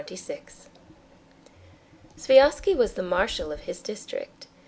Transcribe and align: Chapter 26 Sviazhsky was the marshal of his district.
Chapter 0.03 0.15
26 0.17 0.67
Sviazhsky 2.17 2.75
was 2.75 2.93
the 2.93 3.03
marshal 3.03 3.51
of 3.51 3.59
his 3.59 3.81
district. 3.81 4.47